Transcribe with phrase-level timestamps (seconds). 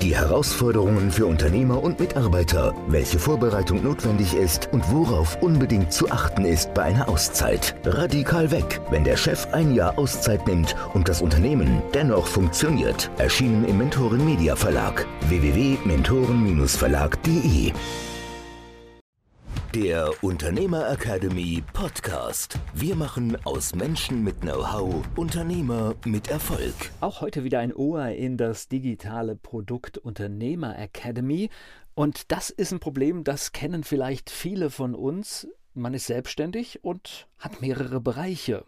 [0.00, 6.44] die Herausforderungen für Unternehmer und Mitarbeiter, welche Vorbereitung notwendig ist und worauf unbedingt zu achten
[6.44, 7.74] ist bei einer Auszeit.
[7.84, 13.10] Radikal weg, wenn der Chef ein Jahr Auszeit nimmt und das Unternehmen dennoch funktioniert.
[13.18, 17.72] Erschienen im Mentoren Media Verlag www.mentoren-verlag.de
[19.74, 22.58] der Unternehmer Academy Podcast.
[22.74, 26.74] Wir machen aus Menschen mit Know-how Unternehmer mit Erfolg.
[27.00, 31.50] Auch heute wieder ein Ohr in das digitale Produkt Unternehmer Academy.
[31.94, 35.46] Und das ist ein Problem, das kennen vielleicht viele von uns.
[35.72, 38.64] Man ist selbstständig und hat mehrere Bereiche.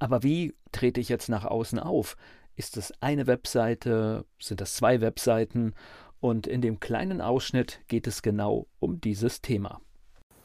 [0.00, 2.16] Aber wie trete ich jetzt nach außen auf?
[2.56, 4.24] Ist es eine Webseite?
[4.40, 5.74] Sind das zwei Webseiten?
[6.18, 9.80] Und in dem kleinen Ausschnitt geht es genau um dieses Thema.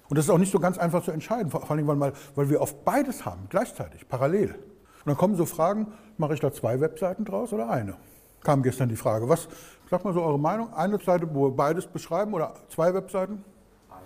[0.10, 2.62] Und das ist auch nicht so ganz einfach zu entscheiden, vor allem, weil, weil wir
[2.62, 4.52] oft beides haben, gleichzeitig, parallel.
[4.52, 5.88] Und dann kommen so Fragen,
[6.18, 7.96] mache ich da zwei Webseiten draus oder eine?
[8.42, 9.28] Kam gestern die Frage.
[9.28, 9.48] Was,
[9.90, 13.44] sag mal so eure Meinung, eine Seite, wo wir beides beschreiben oder zwei Webseiten?
[13.90, 14.02] Eine.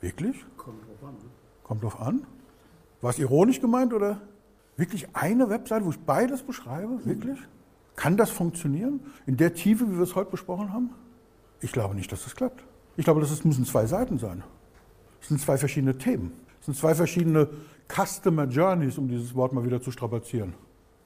[0.00, 0.44] Wirklich?
[0.56, 1.14] Kommt drauf an.
[1.14, 1.30] Ne?
[1.62, 2.26] Kommt drauf an?
[3.00, 4.20] War es ironisch gemeint oder
[4.76, 6.94] wirklich eine Webseite, wo ich beides beschreibe?
[6.94, 7.04] Mhm.
[7.04, 7.38] Wirklich?
[7.94, 9.00] Kann das funktionieren?
[9.26, 10.90] In der Tiefe, wie wir es heute besprochen haben?
[11.60, 12.62] Ich glaube nicht, dass das klappt.
[12.96, 14.42] Ich glaube, das müssen zwei Seiten sein.
[15.20, 16.32] Es sind zwei verschiedene Themen.
[16.60, 17.48] Es sind zwei verschiedene
[17.88, 20.54] Customer Journeys, um dieses Wort mal wieder zu strapazieren.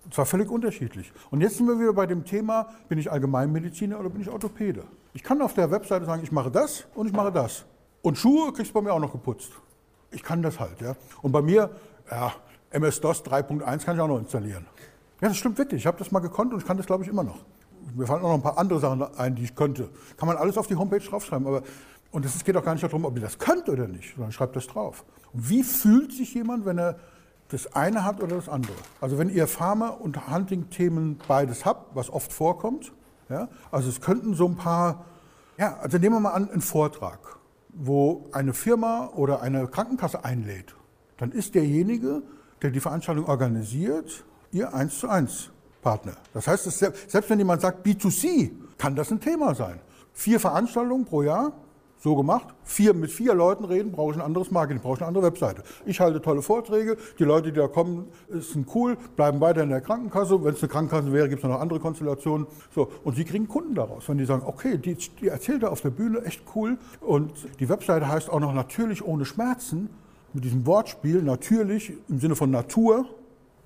[0.05, 1.13] Und zwar völlig unterschiedlich.
[1.31, 4.85] Und jetzt sind wir wieder bei dem Thema, bin ich Allgemeinmediziner oder bin ich Orthopäde?
[5.15, 7.65] Ich kann auf der Webseite sagen, ich mache das und ich mache das.
[8.03, 9.53] Und Schuhe kriegst du bei mir auch noch geputzt.
[10.11, 10.97] Ich kann das halt, ja.
[11.23, 11.71] Und bei mir,
[12.11, 12.33] ja,
[12.71, 14.67] MS-DOS 3.1 kann ich auch noch installieren.
[15.21, 15.83] Ja, das stimmt wirklich.
[15.83, 17.39] Ich habe das mal gekonnt und ich kann das, glaube ich, immer noch.
[17.95, 19.89] Mir fallen auch noch ein paar andere Sachen ein, die ich könnte.
[20.17, 21.63] Kann man alles auf die Homepage draufschreiben, aber
[22.13, 24.55] und es geht auch gar nicht darum, ob ihr das könnt oder nicht, sondern schreibt
[24.55, 25.05] das drauf.
[25.33, 26.99] Und wie fühlt sich jemand, wenn er
[27.49, 28.77] das eine hat oder das andere?
[29.01, 32.93] Also wenn ihr Pharma- und Hunting-Themen beides habt, was oft vorkommt,
[33.31, 35.07] ja, also es könnten so ein paar,
[35.57, 37.19] ja, also nehmen wir mal an, einen Vortrag,
[37.71, 40.75] wo eine Firma oder eine Krankenkasse einlädt.
[41.17, 42.23] Dann ist derjenige,
[42.61, 46.13] der die Veranstaltung organisiert, ihr eins zu eins Partner.
[46.35, 49.81] Das heißt, selbst wenn jemand sagt B2C, kann das ein Thema sein.
[50.13, 51.53] Vier Veranstaltungen pro Jahr,
[52.03, 52.49] so gemacht.
[52.65, 55.63] Vier, mit vier Leuten reden, brauche ich ein anderes Marketing, brauche ich eine andere Webseite.
[55.87, 59.81] Ich halte tolle Vorträge, die Leute, die da kommen, sind cool, bleiben weiter in der
[59.81, 60.43] Krankenkasse.
[60.45, 62.49] Wenn es eine Krankenkasse wäre, gibt es noch andere Konstellationen.
[62.75, 65.81] So, und sie kriegen Kunden daraus, wenn die sagen, okay, die, die erzählt da auf
[65.81, 66.77] der Bühne, echt cool.
[67.01, 69.89] Und die Webseite heißt auch noch natürlich ohne Schmerzen,
[70.33, 73.07] mit diesem Wortspiel, natürlich im Sinne von Natur.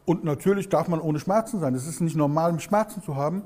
[0.04, 1.74] Und natürlich darf man ohne Schmerzen sein.
[1.74, 3.42] Es ist nicht normal, Schmerzen zu haben.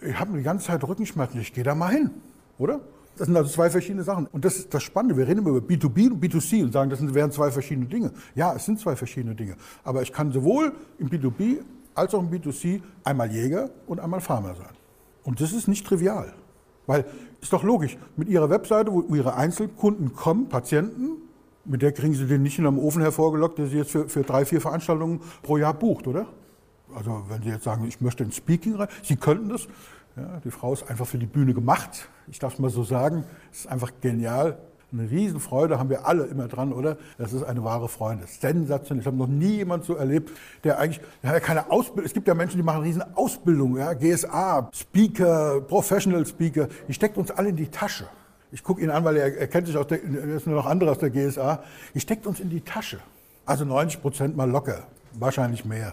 [0.00, 2.10] Ich habe die ganze Zeit Rückenschmerzen, ich gehe da mal hin,
[2.58, 2.80] oder?
[3.18, 4.26] Das sind also zwei verschiedene Sachen.
[4.26, 5.16] Und das ist das Spannende.
[5.16, 8.12] Wir reden immer über B2B und B2C und sagen, das wären zwei verschiedene Dinge.
[8.34, 9.56] Ja, es sind zwei verschiedene Dinge.
[9.82, 11.58] Aber ich kann sowohl im B2B
[11.94, 14.70] als auch im B2C einmal Jäger und einmal Farmer sein.
[15.24, 16.32] Und das ist nicht trivial.
[16.86, 17.04] Weil,
[17.40, 21.16] ist doch logisch, mit Ihrer Webseite, wo Ihre Einzelkunden kommen, Patienten,
[21.64, 24.22] mit der kriegen Sie den nicht in einem Ofen hervorgelockt, der Sie jetzt für, für
[24.22, 26.26] drei, vier Veranstaltungen pro Jahr bucht, oder?
[26.94, 29.68] Also wenn Sie jetzt sagen, ich möchte ein Speaking rein, Sie könnten das,
[30.18, 32.08] ja, die Frau ist einfach für die Bühne gemacht.
[32.28, 33.24] Ich darf es mal so sagen.
[33.52, 34.58] Es ist einfach genial.
[34.90, 36.96] Eine Riesenfreude haben wir alle immer dran, oder?
[37.18, 38.22] Das ist eine wahre Freude.
[38.26, 39.02] Sensationell.
[39.02, 40.32] Ich habe noch nie jemand so erlebt,
[40.64, 42.06] der eigentlich, der hat ja keine Ausbildung.
[42.06, 43.92] Es gibt ja Menschen, die machen riesen Ausbildung, ja?
[43.92, 46.68] GSA, Speaker, Professional Speaker.
[46.88, 48.08] Die steckt uns alle in die Tasche.
[48.50, 50.66] Ich gucke ihn an, weil er, er kennt sich aus der, er ist nur noch
[50.66, 51.62] andere aus der GSA.
[51.94, 52.98] Die steckt uns in die Tasche.
[53.44, 54.84] Also 90 Prozent mal locker.
[55.12, 55.92] Wahrscheinlich mehr.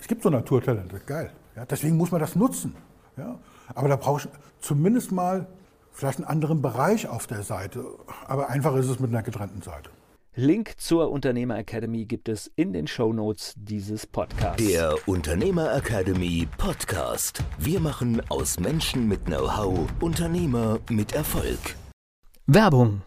[0.00, 0.98] Es gibt so Naturtalente.
[1.04, 1.30] Geil.
[1.56, 1.66] Ja?
[1.66, 2.74] Deswegen muss man das nutzen.
[3.18, 3.38] Ja?
[3.74, 4.28] Aber da brauche ich
[4.60, 5.46] zumindest mal
[5.92, 7.84] vielleicht einen anderen Bereich auf der Seite.
[8.26, 9.90] Aber einfach ist es mit einer getrennten Seite.
[10.36, 14.64] Link zur Unternehmer Academy gibt es in den Show Notes dieses Podcasts.
[14.64, 17.42] Der Unternehmer Academy Podcast.
[17.58, 21.74] Wir machen aus Menschen mit Know-how Unternehmer mit Erfolg.
[22.46, 23.02] Werbung.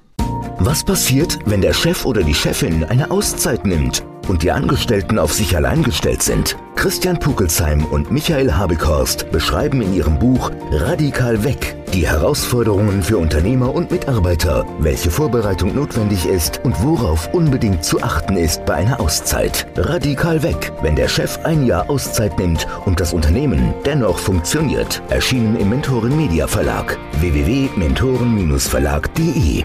[0.59, 4.03] Was passiert, wenn der Chef oder die Chefin eine Auszeit nimmt?
[4.27, 6.57] und die Angestellten auf sich allein gestellt sind.
[6.83, 13.73] Christian Pukelsheim und Michael Habekorst beschreiben in ihrem Buch Radikal weg die Herausforderungen für Unternehmer
[13.73, 19.65] und Mitarbeiter, welche Vorbereitung notwendig ist und worauf unbedingt zu achten ist bei einer Auszeit.
[19.77, 25.01] Radikal weg, wenn der Chef ein Jahr Auszeit nimmt und das Unternehmen dennoch funktioniert.
[25.07, 29.63] Erschienen im Mentoren Media Verlag www.mentoren-verlag.de